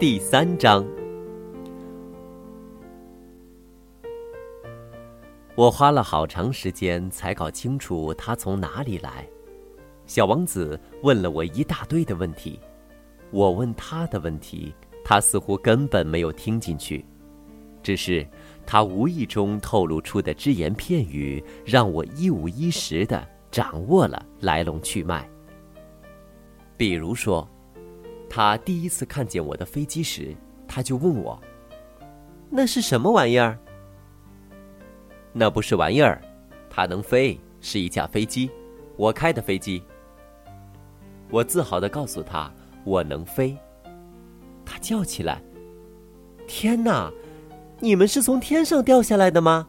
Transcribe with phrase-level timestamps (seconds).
[0.00, 0.86] 第三章。
[5.56, 9.28] 我花了好长时间才搞清楚他从哪里来。
[10.06, 12.60] 小王子问了我一大堆的问题，
[13.32, 14.72] 我问他的问题，
[15.04, 17.04] 他似乎根本没有听进去，
[17.82, 18.24] 只是
[18.64, 25.28] 他无意中透露出的只言片语，让我一五一十的掌握了来龙去脉。
[26.76, 27.48] 比如说，
[28.28, 30.34] 他第一次看见我的飞机时，
[30.66, 31.40] 他就问我
[32.50, 33.58] ：“那是什么玩意儿？”
[35.32, 36.20] 那不是玩意儿，
[36.68, 38.50] 它能飞，是一架飞机，
[38.96, 39.82] 我开的飞机。
[41.30, 42.52] 我自豪的告诉他，
[42.84, 43.56] 我能飞。
[44.64, 45.42] 他叫起来
[46.46, 47.10] ：“天哪，
[47.80, 49.68] 你们是从天上掉下来的吗？”“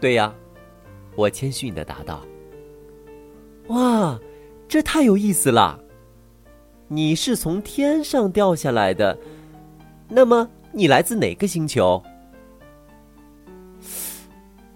[0.00, 0.34] 对呀。”
[1.16, 2.22] 我谦逊的答道。
[3.68, 4.20] “哇，
[4.68, 5.82] 这太有意思了！
[6.88, 9.16] 你是从天上掉下来的，
[10.08, 12.00] 那么你来自哪个星球？”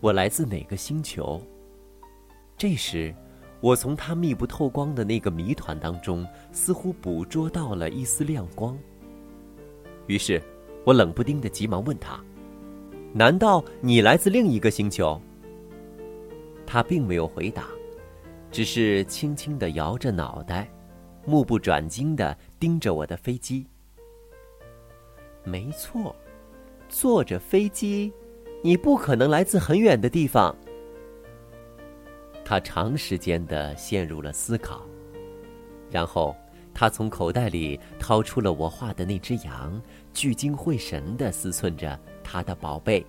[0.00, 1.40] 我来自哪个星球？
[2.58, 3.14] 这时，
[3.60, 8.76] 我从他密不透光的那个谜团当中，似乎捕捉到了一丝亮光。
[10.08, 10.42] 于是，
[10.84, 12.20] 我冷不丁的急忙问他
[13.14, 15.20] ：“难道你来自另一个星球？”
[16.66, 17.68] 他并没有回答，
[18.50, 20.68] 只是轻轻的摇着脑袋，
[21.24, 23.66] 目不转睛的盯着我的飞机。
[25.44, 26.14] 没错，
[26.88, 28.12] 坐着飞机。
[28.64, 30.54] 你不可能来自很远的地方。
[32.44, 34.86] 他长时间的陷入了思考，
[35.90, 36.36] 然后
[36.72, 39.82] 他从口袋里掏出了我画的那只羊，
[40.14, 43.04] 聚精会神的思忖着他的宝贝。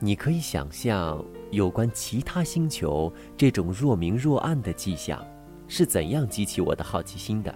[0.00, 5.24] 你可以想象有关其他星球这种若明若暗的迹象
[5.68, 7.54] 是怎样激起我的好奇心的，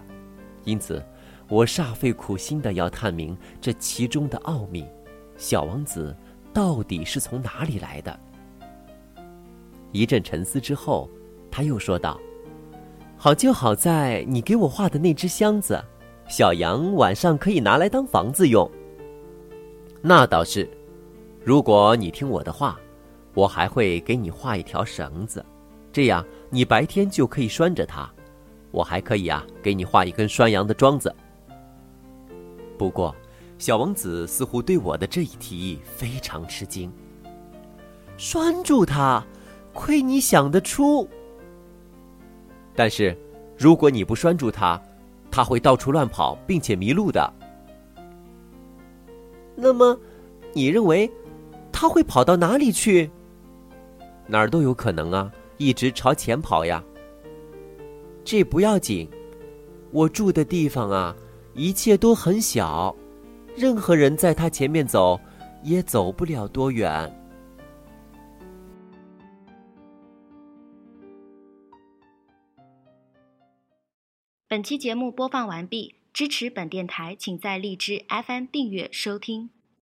[0.64, 1.04] 因此
[1.48, 4.86] 我煞费苦心的要探明这其中的奥秘。
[5.36, 6.14] 小王子
[6.52, 8.20] 到底是从哪里来的？
[9.92, 11.08] 一阵沉思之后，
[11.50, 12.20] 他又说道
[13.16, 15.82] ：“好就好在你给我画的那只箱子，
[16.28, 18.70] 小羊晚上可以拿来当房子用。
[20.00, 20.68] 那倒是，
[21.44, 22.78] 如果你听我的话，
[23.40, 25.42] 我还会给你画一条绳子，
[25.90, 28.06] 这样你白天就可以拴着它。
[28.70, 31.14] 我还可以啊，给你画一根拴羊的桩子。
[32.76, 33.14] 不过。”
[33.60, 36.90] 小王子似乎对我的这一提议非常吃惊。
[38.16, 39.22] 拴住它，
[39.74, 41.06] 亏你想得出。
[42.74, 43.14] 但是，
[43.58, 44.80] 如果你不拴住它，
[45.30, 47.30] 它会到处乱跑，并且迷路的。
[49.54, 49.98] 那么，
[50.54, 51.10] 你认为
[51.70, 53.10] 它会跑到哪里去？
[54.30, 56.82] 哪儿都有可能啊，一直朝前跑呀。
[58.24, 59.08] 这不要紧，
[59.90, 61.16] 我住的地方啊，
[61.54, 62.94] 一切都很小。
[63.56, 65.18] 任何人在他前面走，
[65.64, 67.12] 也走不了多远。
[74.46, 79.50] 本期节目播放完毕，支持本电台，请在荔枝 FM 订阅收听。